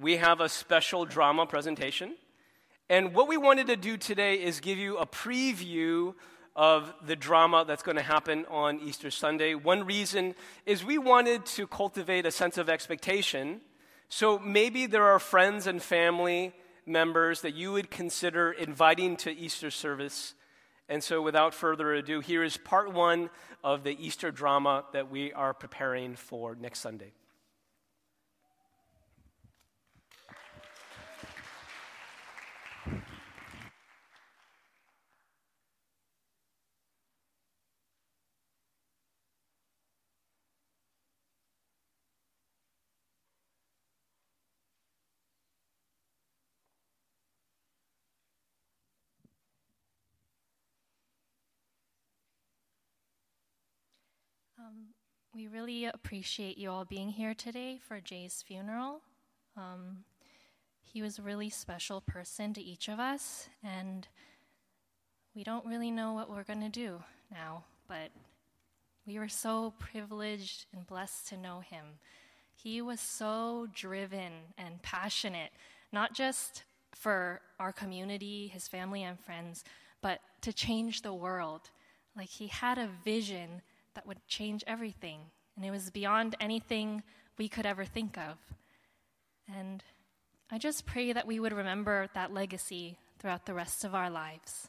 we 0.00 0.16
have 0.16 0.40
a 0.40 0.48
special 0.48 1.04
drama 1.04 1.46
presentation. 1.46 2.14
And 2.88 3.14
what 3.14 3.28
we 3.28 3.36
wanted 3.36 3.68
to 3.68 3.76
do 3.76 3.96
today 3.96 4.34
is 4.34 4.60
give 4.60 4.78
you 4.78 4.98
a 4.98 5.06
preview 5.06 6.14
of 6.56 6.92
the 7.04 7.16
drama 7.16 7.64
that's 7.66 7.82
going 7.82 7.96
to 7.96 8.02
happen 8.02 8.44
on 8.50 8.78
Easter 8.80 9.10
Sunday. 9.10 9.54
One 9.54 9.84
reason 9.84 10.34
is 10.66 10.84
we 10.84 10.98
wanted 10.98 11.46
to 11.46 11.66
cultivate 11.66 12.26
a 12.26 12.30
sense 12.30 12.58
of 12.58 12.68
expectation. 12.68 13.60
So 14.08 14.38
maybe 14.38 14.86
there 14.86 15.04
are 15.04 15.18
friends 15.18 15.66
and 15.66 15.82
family 15.82 16.52
members 16.86 17.40
that 17.40 17.54
you 17.54 17.72
would 17.72 17.90
consider 17.90 18.52
inviting 18.52 19.16
to 19.18 19.32
Easter 19.32 19.70
service. 19.70 20.34
And 20.88 21.02
so, 21.02 21.22
without 21.22 21.54
further 21.54 21.94
ado, 21.94 22.20
here 22.20 22.44
is 22.44 22.58
part 22.58 22.92
one 22.92 23.30
of 23.64 23.84
the 23.84 23.96
Easter 23.98 24.30
drama 24.30 24.84
that 24.92 25.10
we 25.10 25.32
are 25.32 25.54
preparing 25.54 26.14
for 26.14 26.54
next 26.54 26.80
Sunday. 26.80 27.12
Um, 54.64 54.94
we 55.34 55.46
really 55.46 55.84
appreciate 55.84 56.56
you 56.56 56.70
all 56.70 56.86
being 56.86 57.10
here 57.10 57.34
today 57.34 57.78
for 57.86 58.00
Jay's 58.00 58.42
funeral. 58.46 59.02
Um, 59.58 60.04
he 60.82 61.02
was 61.02 61.18
a 61.18 61.22
really 61.22 61.50
special 61.50 62.00
person 62.00 62.54
to 62.54 62.62
each 62.62 62.88
of 62.88 62.98
us, 62.98 63.48
and 63.62 64.08
we 65.34 65.44
don't 65.44 65.66
really 65.66 65.90
know 65.90 66.14
what 66.14 66.30
we're 66.30 66.44
going 66.44 66.62
to 66.62 66.70
do 66.70 67.02
now, 67.30 67.64
but 67.88 68.10
we 69.06 69.18
were 69.18 69.28
so 69.28 69.74
privileged 69.78 70.64
and 70.72 70.86
blessed 70.86 71.28
to 71.28 71.36
know 71.36 71.60
him. 71.60 71.84
He 72.54 72.80
was 72.80 73.00
so 73.00 73.66
driven 73.74 74.32
and 74.56 74.80
passionate, 74.80 75.50
not 75.92 76.14
just 76.14 76.62
for 76.94 77.42
our 77.60 77.72
community, 77.72 78.46
his 78.48 78.66
family, 78.66 79.02
and 79.02 79.20
friends, 79.20 79.62
but 80.00 80.20
to 80.40 80.54
change 80.54 81.02
the 81.02 81.12
world. 81.12 81.68
Like 82.16 82.30
he 82.30 82.46
had 82.46 82.78
a 82.78 82.88
vision 83.04 83.60
that 83.94 84.06
would 84.06 84.26
change 84.26 84.64
everything. 84.66 85.20
And 85.56 85.64
it 85.64 85.70
was 85.70 85.90
beyond 85.90 86.34
anything 86.40 87.02
we 87.38 87.48
could 87.48 87.66
ever 87.66 87.84
think 87.84 88.18
of. 88.18 88.36
And 89.52 89.82
I 90.50 90.58
just 90.58 90.86
pray 90.86 91.12
that 91.12 91.26
we 91.26 91.40
would 91.40 91.52
remember 91.52 92.08
that 92.14 92.32
legacy 92.32 92.98
throughout 93.18 93.46
the 93.46 93.54
rest 93.54 93.84
of 93.84 93.94
our 93.94 94.10
lives. 94.10 94.68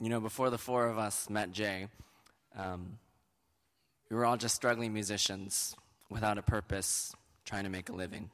You 0.00 0.08
know, 0.08 0.20
before 0.20 0.48
the 0.48 0.58
four 0.58 0.86
of 0.86 0.96
us 0.96 1.28
met 1.28 1.50
Jay, 1.50 1.88
um, 2.58 2.98
we 4.10 4.16
were 4.16 4.26
all 4.26 4.36
just 4.36 4.54
struggling 4.54 4.92
musicians 4.92 5.76
without 6.10 6.38
a 6.38 6.42
purpose, 6.42 7.14
trying 7.44 7.64
to 7.64 7.70
make 7.70 7.88
a 7.88 7.92
living. 7.92 8.30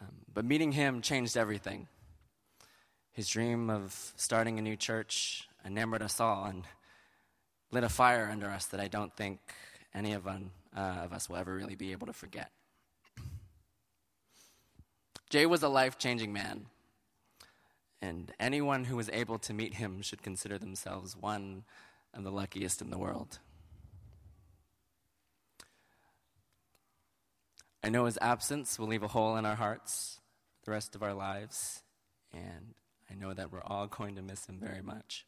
Um, 0.00 0.08
but 0.32 0.44
meeting 0.44 0.72
him 0.72 1.00
changed 1.00 1.36
everything. 1.36 1.88
His 3.12 3.28
dream 3.28 3.70
of 3.70 4.12
starting 4.16 4.58
a 4.58 4.62
new 4.62 4.76
church 4.76 5.48
enamored 5.64 6.02
us 6.02 6.20
all 6.20 6.44
and 6.44 6.64
lit 7.70 7.84
a 7.84 7.88
fire 7.88 8.28
under 8.30 8.50
us 8.50 8.66
that 8.66 8.80
I 8.80 8.88
don't 8.88 9.14
think 9.16 9.38
any 9.94 10.12
of, 10.12 10.26
un, 10.26 10.50
uh, 10.76 10.98
of 11.04 11.12
us 11.12 11.28
will 11.28 11.36
ever 11.36 11.54
really 11.54 11.74
be 11.74 11.92
able 11.92 12.06
to 12.06 12.12
forget. 12.12 12.50
Jay 15.30 15.46
was 15.46 15.62
a 15.62 15.68
life 15.68 15.96
changing 15.96 16.32
man, 16.32 16.66
and 18.02 18.32
anyone 18.38 18.84
who 18.84 18.96
was 18.96 19.08
able 19.14 19.38
to 19.38 19.54
meet 19.54 19.74
him 19.74 20.02
should 20.02 20.22
consider 20.22 20.58
themselves 20.58 21.16
one 21.16 21.64
and 22.14 22.24
the 22.24 22.30
luckiest 22.30 22.82
in 22.82 22.90
the 22.90 22.98
world. 22.98 23.38
I 27.84 27.88
know 27.88 28.04
his 28.04 28.18
absence 28.22 28.78
will 28.78 28.86
leave 28.86 29.02
a 29.02 29.08
hole 29.08 29.36
in 29.36 29.44
our 29.44 29.56
hearts 29.56 30.20
the 30.64 30.70
rest 30.70 30.94
of 30.94 31.02
our 31.02 31.14
lives, 31.14 31.82
and 32.32 32.74
I 33.10 33.14
know 33.14 33.34
that 33.34 33.52
we're 33.52 33.64
all 33.64 33.88
going 33.88 34.14
to 34.14 34.22
miss 34.22 34.46
him 34.46 34.58
very 34.60 34.82
much. 34.82 35.26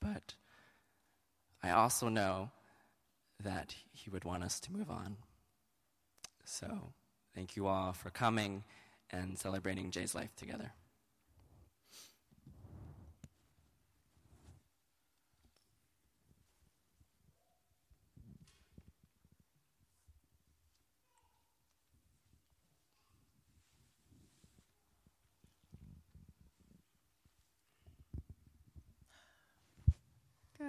But 0.00 0.34
I 1.62 1.70
also 1.70 2.08
know 2.08 2.50
that 3.42 3.74
he 3.92 4.08
would 4.10 4.24
want 4.24 4.44
us 4.44 4.60
to 4.60 4.72
move 4.72 4.90
on. 4.90 5.16
So, 6.44 6.92
thank 7.34 7.56
you 7.56 7.66
all 7.66 7.92
for 7.92 8.10
coming 8.10 8.62
and 9.10 9.36
celebrating 9.36 9.90
Jay's 9.90 10.14
life 10.14 10.34
together. 10.36 10.72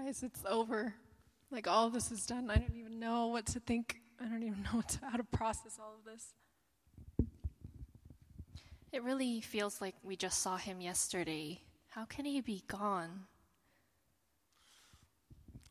Guys, 0.06 0.22
it's 0.22 0.44
over. 0.48 0.94
Like 1.50 1.68
all 1.68 1.88
of 1.88 1.94
this 1.94 2.12
is 2.12 2.26
done. 2.26 2.52
I 2.52 2.58
don't 2.58 2.76
even 2.78 3.00
know 3.00 3.28
what 3.28 3.48
to 3.48 3.60
think. 3.60 4.00
I 4.22 4.26
don't 4.26 4.44
even 4.44 4.64
know 4.72 4.82
to, 4.88 5.00
how 5.04 5.18
to 5.18 5.24
process 5.24 5.80
all 5.80 5.96
of 5.98 6.06
this. 6.06 6.34
It 8.92 9.04
really 9.04 9.42
feels 9.42 9.82
like 9.82 9.96
we 10.04 10.16
just 10.16 10.42
saw 10.42 10.58
him 10.58 10.82
yesterday. 10.82 11.62
How 11.90 12.06
can 12.06 12.26
he 12.26 12.42
be 12.42 12.64
gone? 12.68 13.26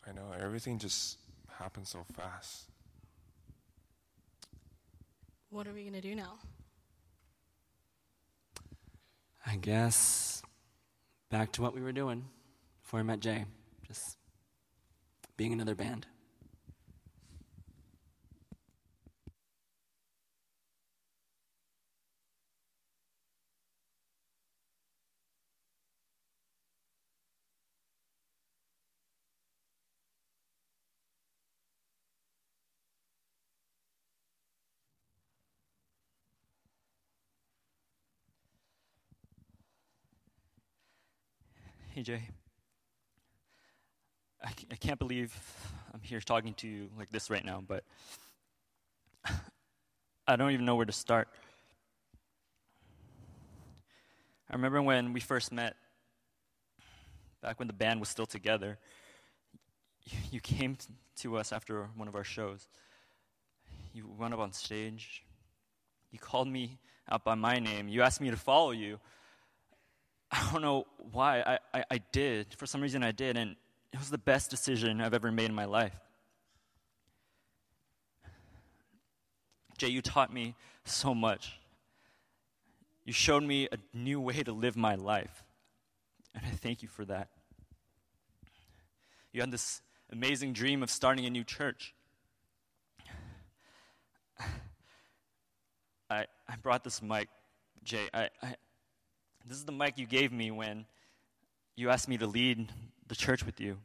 I 0.07 0.13
know, 0.13 0.33
everything 0.39 0.79
just 0.79 1.19
happened 1.59 1.87
so 1.87 2.05
fast. 2.15 2.65
What 5.51 5.69
are 5.69 5.73
we 5.73 5.83
going 5.83 5.95
to 5.95 6.01
do 6.01 6.15
now? 6.17 6.39
I 9.47 9.57
guess 9.57 10.43
back 11.31 11.53
to 11.53 11.63
what 11.63 11.75
we 11.75 11.81
were 11.81 11.93
doing 11.93 12.25
before 12.83 13.01
I 13.01 13.03
met 13.05 13.21
Jay. 13.21 13.45
Just 13.87 14.17
being 15.37 15.53
another 15.53 15.77
band. 15.77 16.07
Hey, 41.95 42.03
Jay. 42.03 42.29
I, 44.47 44.53
I 44.71 44.77
can't 44.77 44.99
believe 44.99 45.35
I'm 45.93 46.01
here 46.03 46.21
talking 46.21 46.55
to 46.55 46.69
you 46.69 46.89
like 46.97 47.11
this 47.11 47.31
right 47.31 47.45
now, 47.45 47.65
but 47.67 47.83
I 50.29 50.37
don't 50.37 50.53
even 50.53 50.65
know 50.65 50.77
where 50.77 50.87
to 50.87 50.93
start. 50.93 51.27
I 54.49 54.55
remember 54.55 54.81
when 54.81 55.13
we 55.13 55.19
first 55.19 55.51
met, 55.51 55.75
back 57.43 57.59
when 57.59 57.67
the 57.67 57.75
band 57.75 57.99
was 57.99 58.09
still 58.09 58.27
together, 58.27 58.79
you 60.31 60.39
came 60.39 60.79
to 61.17 61.37
us 61.37 61.53
after 61.53 61.89
one 61.97 62.07
of 62.07 62.15
our 62.15 62.23
shows. 62.23 62.69
You 63.93 64.09
went 64.17 64.33
up 64.33 64.39
on 64.39 64.53
stage. 64.53 65.25
You 66.13 66.21
called 66.21 66.47
me 66.47 66.79
out 67.11 67.25
by 67.25 67.35
my 67.35 67.59
name. 67.59 67.89
You 67.89 68.03
asked 68.03 68.21
me 68.21 68.31
to 68.31 68.37
follow 68.37 68.71
you. 68.71 69.01
I 70.31 70.49
don't 70.53 70.63
know 70.63 70.87
why. 71.11 71.41
I, 71.41 71.59
I, 71.75 71.85
I 71.91 71.99
did. 72.13 72.55
For 72.57 72.67
some 72.67 72.81
reason, 72.81 73.03
I 73.03 73.11
did. 73.11 73.37
And 73.37 73.57
it 73.97 73.99
was 73.99 74.11
the 74.11 74.19
best 74.19 74.51
decision 74.51 75.01
I've 75.01 75.15
ever 75.15 75.33
made 75.33 75.47
in 75.47 75.55
my 75.55 75.65
life. 75.65 75.99
Jay, 79.79 79.89
you 79.89 80.03
taught 80.03 80.31
me 80.31 80.55
so 80.85 81.15
much. 81.15 81.59
You 83.07 83.15
showed 83.15 83.43
me 83.43 83.69
a 83.73 83.79
new 83.95 84.21
way 84.21 84.43
to 84.43 84.53
live 84.53 84.77
my 84.77 84.97
life. 84.97 85.43
And 86.35 86.45
I 86.45 86.51
thank 86.51 86.83
you 86.83 86.89
for 86.89 87.07
that. 87.07 87.31
You 89.33 89.41
had 89.41 89.51
this 89.51 89.81
amazing 90.13 90.53
dream 90.53 90.83
of 90.83 90.91
starting 90.91 91.25
a 91.25 91.31
new 91.31 91.45
church. 91.45 91.95
I, 96.11 96.27
I 96.47 96.57
brought 96.63 96.85
this 96.85 97.01
mic, 97.01 97.29
Jay. 97.83 98.11
I, 98.13 98.29
I, 98.43 98.57
this 99.47 99.57
is 99.57 99.65
the 99.65 99.73
mic 99.73 99.97
you 99.97 100.07
gave 100.07 100.33
me 100.33 100.51
when 100.51 100.85
you 101.77 101.89
asked 101.89 102.09
me 102.11 102.19
to 102.19 102.27
lead 102.27 102.69
the 103.09 103.15
church 103.15 103.45
with 103.45 103.61
you. 103.61 103.79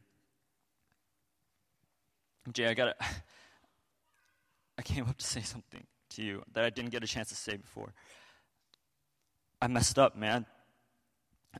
Jay, 2.52 2.66
I 2.66 2.74
gotta. 2.74 2.94
I 4.78 4.82
came 4.82 5.06
up 5.06 5.18
to 5.18 5.26
say 5.26 5.42
something 5.42 5.86
to 6.10 6.22
you 6.22 6.42
that 6.54 6.64
I 6.64 6.70
didn't 6.70 6.90
get 6.90 7.04
a 7.04 7.06
chance 7.06 7.28
to 7.28 7.34
say 7.34 7.56
before. 7.56 7.92
I 9.60 9.68
messed 9.68 9.98
up, 9.98 10.16
man. 10.16 10.46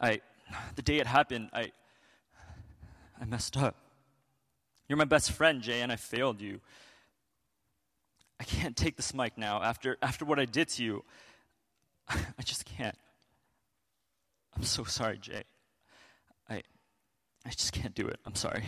I, 0.01 0.21
the 0.75 0.83
day 0.83 0.99
it 0.99 1.07
happened, 1.07 1.51
I, 1.53 1.71
I 3.21 3.25
messed 3.27 3.57
up. 3.57 3.77
You're 4.89 4.97
my 4.97 5.05
best 5.05 5.31
friend, 5.33 5.63
Jay, 5.63 5.83
and 5.83 5.93
I 5.93 5.97
failed 5.97 6.41
you. 6.41 6.61
I 8.41 8.45
can't 8.45 8.77
take 8.77 8.97
this 8.97 9.15
mic 9.15 9.39
now 9.39 9.63
after, 9.63 9.99
after 10.03 10.25
what 10.25 10.41
I 10.41 10.47
did 10.47 10.69
to 10.71 10.83
you. 10.83 11.05
I 12.09 12.43
just 12.45 12.65
can't. 12.65 12.97
I'm 14.57 14.65
so 14.65 14.85
sorry, 14.85 15.19
Jay. 15.19 15.45
I, 17.45 17.51
just 17.51 17.73
can't 17.73 17.95
do 17.95 18.07
it. 18.07 18.21
I'm 18.25 18.35
sorry. 18.35 18.65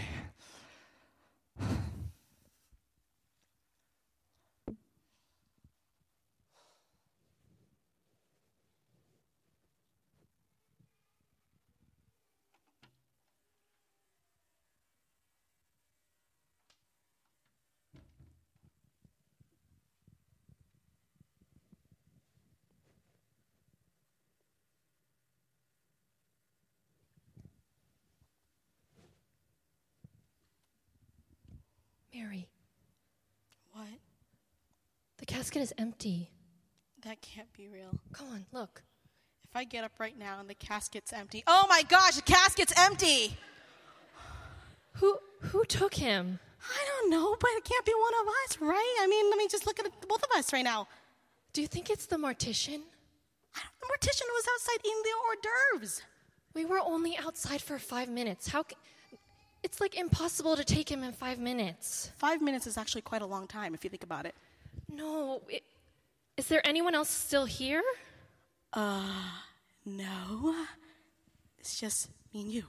Mary, 32.14 32.48
What? 33.72 33.88
the 35.18 35.26
casket 35.26 35.62
is 35.62 35.72
empty. 35.78 36.30
That 37.02 37.20
can't 37.20 37.52
be 37.52 37.68
real. 37.68 37.98
Come 38.12 38.28
on, 38.28 38.46
look. 38.52 38.82
If 39.50 39.56
I 39.56 39.64
get 39.64 39.84
up 39.84 39.92
right 39.98 40.16
now 40.16 40.38
and 40.40 40.48
the 40.48 40.54
casket's 40.54 41.12
empty, 41.12 41.42
oh 41.46 41.66
my 41.68 41.82
gosh, 41.88 42.16
the 42.16 42.22
casket's 42.22 42.72
empty! 42.76 43.36
Who 44.94 45.18
who 45.40 45.64
took 45.64 45.94
him? 45.94 46.38
I 46.62 46.84
don't 46.86 47.10
know, 47.10 47.36
but 47.38 47.50
it 47.56 47.64
can't 47.64 47.84
be 47.84 47.92
one 47.92 48.12
of 48.22 48.28
us, 48.28 48.58
right? 48.60 48.96
I 49.02 49.06
mean, 49.06 49.28
let 49.28 49.36
me 49.38 49.46
just 49.48 49.66
look 49.66 49.78
at 49.78 49.86
both 50.08 50.22
of 50.22 50.30
us 50.38 50.52
right 50.52 50.64
now. 50.64 50.88
Do 51.52 51.60
you 51.60 51.66
think 51.66 51.90
it's 51.90 52.06
the 52.06 52.16
mortician? 52.16 52.80
I 53.54 53.60
don't, 53.60 53.80
the 53.80 53.86
mortician 53.92 54.26
was 54.32 54.46
outside 54.54 54.80
eating 54.84 55.02
the 55.02 55.10
hors 55.28 55.36
d'oeuvres. 55.42 56.02
We 56.54 56.64
were 56.64 56.80
only 56.80 57.16
outside 57.18 57.60
for 57.60 57.78
five 57.78 58.08
minutes. 58.08 58.48
How? 58.48 58.62
ca- 58.62 58.76
It's 59.64 59.80
like 59.80 59.94
impossible 59.94 60.56
to 60.56 60.62
take 60.62 60.90
him 60.90 61.02
in 61.02 61.12
five 61.12 61.38
minutes. 61.38 62.10
Five 62.18 62.42
minutes 62.42 62.66
is 62.66 62.76
actually 62.76 63.00
quite 63.00 63.22
a 63.22 63.26
long 63.26 63.46
time 63.46 63.74
if 63.74 63.82
you 63.82 63.88
think 63.88 64.04
about 64.04 64.26
it. 64.26 64.34
No. 64.92 65.40
It, 65.48 65.62
is 66.36 66.48
there 66.48 66.60
anyone 66.66 66.94
else 66.94 67.08
still 67.08 67.46
here? 67.46 67.82
Uh, 68.74 69.08
no, 69.86 70.54
it's 71.58 71.80
just 71.80 72.10
me 72.34 72.42
and 72.42 72.52
you. 72.52 72.64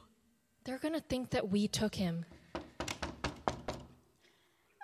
They're 0.64 0.78
gonna 0.78 1.02
think 1.02 1.32
that 1.32 1.50
we 1.50 1.68
took 1.68 1.96
him. 1.96 2.26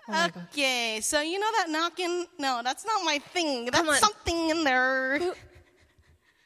Oh. 0.09 0.29
Okay, 0.49 0.99
so 1.01 1.21
you 1.21 1.39
know 1.39 1.51
that 1.59 1.69
knocking? 1.69 2.25
No, 2.37 2.59
that's 2.61 2.85
not 2.85 3.05
my 3.05 3.19
thing. 3.19 3.69
That's 3.71 3.99
something 3.99 4.49
in 4.49 4.65
there. 4.65 5.17
Who, 5.17 5.33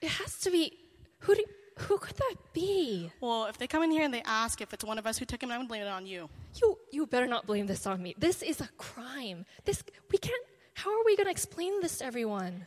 it 0.02 0.10
has 0.10 0.38
to 0.42 0.52
be. 0.52 0.78
Who 1.20 1.34
do, 1.34 1.44
Who 1.80 1.98
could 1.98 2.16
that 2.16 2.36
be? 2.54 3.12
Well, 3.20 3.46
if 3.46 3.58
they 3.58 3.68
come 3.68 3.84
in 3.84 3.92
here 3.92 4.04
and 4.04 4.14
they 4.14 4.22
ask 4.26 4.62
if 4.62 4.74
it's 4.74 4.84
one 4.84 4.98
of 4.98 5.06
us 5.06 5.18
who 5.18 5.26
took 5.26 5.44
him, 5.44 5.52
I'm 5.52 5.60
gonna 5.60 5.68
blame 5.68 5.82
it 5.82 5.88
on 5.88 6.06
you. 6.06 6.30
You 6.56 6.78
you 6.92 7.06
better 7.06 7.28
not 7.28 7.46
blame 7.46 7.68
this 7.68 7.86
on 7.86 8.02
me. 8.02 8.16
This 8.18 8.42
is 8.42 8.62
a 8.62 8.70
crime. 8.78 9.46
This 9.66 9.84
we 10.12 10.18
can't. 10.18 10.44
How 10.76 10.92
are 10.92 11.04
we 11.06 11.18
gonna 11.18 11.32
explain 11.32 11.82
this 11.82 11.98
to 11.98 12.06
everyone? 12.06 12.66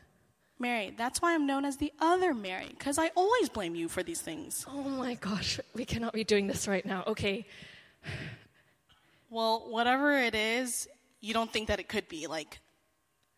Mary, 0.58 0.93
that's 0.96 1.22
why 1.22 1.34
I'm 1.34 1.46
known 1.46 1.64
as 1.64 1.76
the 1.76 1.93
other 2.00 2.34
Mary, 2.34 2.66
because 2.70 2.99
I 2.99 3.12
always 3.14 3.49
blame 3.49 3.76
you 3.76 3.88
for 3.88 4.02
these 4.02 4.20
things. 4.20 4.66
Oh 4.69 4.82
my 4.82 5.14
gosh, 5.14 5.60
we 5.72 5.84
cannot 5.84 6.12
be 6.12 6.25
doing 6.25 6.49
this 6.49 6.66
right 6.66 6.84
now. 6.84 7.05
Okay, 7.06 7.46
Well, 9.31 9.66
whatever 9.69 10.19
it 10.19 10.34
is, 10.34 10.88
you 11.20 11.34
don't 11.34 11.52
think 11.52 11.69
that 11.69 11.81
it 11.81 11.88
could 11.88 12.08
be 12.08 12.26
like 12.26 12.60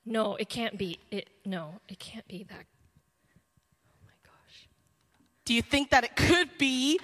no, 0.07 0.35
it 0.37 0.49
can't 0.49 0.79
be. 0.79 0.99
It 1.11 1.29
no, 1.45 1.81
it 1.89 1.99
can't 1.99 2.27
be 2.27 2.45
that. 2.45 2.65
Do 5.51 5.55
you 5.55 5.63
think 5.63 5.91
that 5.91 6.05
it 6.05 6.15
could 6.15 6.57
be? 6.59 7.01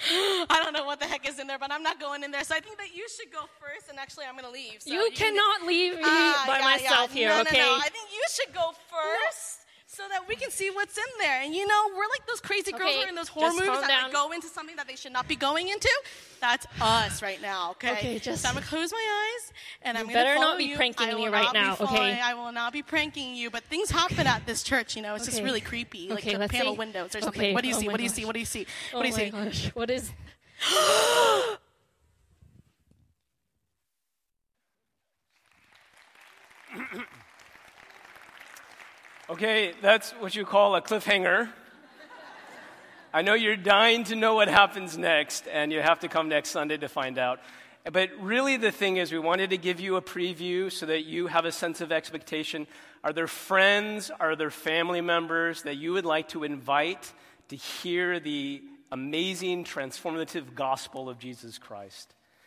I 0.48 0.58
don't 0.64 0.72
know 0.72 0.86
what 0.86 1.00
the 1.00 1.04
heck 1.04 1.28
is 1.28 1.38
in 1.38 1.46
there, 1.46 1.58
but 1.58 1.70
I'm 1.70 1.82
not 1.82 2.00
going 2.00 2.24
in 2.24 2.30
there. 2.30 2.42
So 2.44 2.54
I 2.54 2.60
think 2.60 2.78
that 2.78 2.96
you 2.96 3.06
should 3.10 3.30
go 3.30 3.40
first, 3.60 3.90
and 3.90 3.98
actually, 3.98 4.24
I'm 4.24 4.32
going 4.32 4.46
to 4.46 4.50
leave. 4.50 4.80
So 4.80 4.90
you 4.90 5.10
can- 5.12 5.34
cannot 5.36 5.66
leave 5.66 5.96
me 5.96 6.00
Ah, 6.02 6.44
by 6.46 6.60
yeah, 6.60 6.64
myself 6.64 7.14
yeah. 7.14 7.18
here. 7.20 7.28
No, 7.28 7.40
okay. 7.42 7.58
No, 7.58 7.76
no. 7.76 7.84
I 7.84 7.90
think 7.90 8.08
you 8.10 8.24
should 8.32 8.54
go 8.54 8.70
first. 8.88 9.66
So 9.98 10.04
that 10.10 10.28
we 10.28 10.36
can 10.36 10.52
see 10.52 10.70
what's 10.70 10.96
in 10.96 11.02
there. 11.18 11.42
And 11.42 11.52
you 11.52 11.66
know, 11.66 11.88
we're 11.88 12.06
like 12.08 12.24
those 12.28 12.40
crazy 12.40 12.70
girls 12.70 12.82
Okay, 12.82 12.98
who 12.98 13.02
are 13.06 13.08
in 13.08 13.16
those 13.16 13.26
horror 13.26 13.50
movies 13.50 13.66
that 13.66 14.00
like, 14.04 14.12
go 14.12 14.30
into 14.30 14.46
something 14.46 14.76
that 14.76 14.86
they 14.86 14.94
should 14.94 15.12
not 15.12 15.26
be 15.26 15.34
going 15.34 15.66
into. 15.66 15.90
That's 16.40 16.68
us 16.80 17.20
right 17.20 17.42
now, 17.42 17.72
okay? 17.72 17.90
Okay, 17.94 18.18
just- 18.20 18.42
so 18.42 18.48
I'm 18.48 18.54
gonna 18.54 18.64
close 18.64 18.92
my 18.92 19.06
eyes 19.34 19.52
and 19.82 19.98
I'm 19.98 20.06
You 20.06 20.14
gonna 20.14 20.24
better 20.24 20.38
not 20.38 20.56
be 20.56 20.66
you. 20.66 20.76
pranking 20.76 21.16
me 21.16 21.26
right 21.26 21.52
now, 21.52 21.76
okay? 21.80 22.20
I 22.20 22.34
will 22.34 22.52
not 22.52 22.72
be 22.72 22.80
pranking 22.80 23.34
you, 23.34 23.50
but 23.50 23.64
things 23.64 23.90
happen 23.90 24.28
at 24.28 24.46
this 24.46 24.62
church, 24.62 24.94
you 24.94 25.02
know. 25.02 25.16
It's 25.16 25.24
just 25.24 25.42
really 25.42 25.60
creepy. 25.60 26.10
Like 26.10 26.20
Okay, 26.20 26.36
the 26.36 26.48
panel 26.48 26.74
see. 26.74 26.78
windows 26.78 27.16
or 27.16 27.20
something. 27.20 27.40
Okay, 27.40 27.52
What 27.52 27.62
do 27.62 27.68
you 27.68 27.74
oh 27.74 27.80
see? 27.80 27.88
What 27.88 27.96
do 27.96 28.04
you 28.04 28.08
see? 28.08 28.24
What 28.24 28.34
do 28.34 28.38
you 28.38 28.46
see? 28.46 28.68
oh 28.94 28.98
What 28.98 29.02
do 29.02 29.08
you 29.08 29.14
see? 29.16 29.32
Oh 29.32 29.36
my 29.36 29.50
see? 29.50 29.64
gosh, 29.64 29.74
what 29.74 29.90
is? 29.90 30.12
Okay, 39.38 39.72
that's 39.80 40.10
what 40.18 40.34
you 40.34 40.44
call 40.44 40.74
a 40.74 40.82
cliffhanger. 40.82 41.48
I 43.14 43.22
know 43.22 43.34
you're 43.34 43.54
dying 43.54 44.02
to 44.06 44.16
know 44.16 44.34
what 44.34 44.48
happens 44.48 44.98
next, 44.98 45.46
and 45.46 45.70
you 45.70 45.80
have 45.80 46.00
to 46.00 46.08
come 46.08 46.28
next 46.28 46.48
Sunday 46.48 46.76
to 46.78 46.88
find 46.88 47.18
out. 47.18 47.38
But 47.84 48.10
really, 48.18 48.56
the 48.56 48.72
thing 48.72 48.96
is, 48.96 49.12
we 49.12 49.20
wanted 49.20 49.50
to 49.50 49.56
give 49.56 49.78
you 49.78 49.94
a 49.94 50.02
preview 50.02 50.72
so 50.72 50.86
that 50.86 51.04
you 51.04 51.28
have 51.28 51.44
a 51.44 51.52
sense 51.52 51.80
of 51.80 51.92
expectation. 51.92 52.66
Are 53.04 53.12
there 53.12 53.28
friends, 53.28 54.10
are 54.18 54.34
there 54.34 54.50
family 54.50 55.02
members 55.02 55.62
that 55.62 55.76
you 55.76 55.92
would 55.92 56.04
like 56.04 56.30
to 56.30 56.42
invite 56.42 57.12
to 57.50 57.54
hear 57.54 58.18
the 58.18 58.60
amazing, 58.90 59.62
transformative 59.62 60.56
gospel 60.56 61.08
of 61.08 61.20
Jesus 61.20 61.58
Christ? 61.58 62.12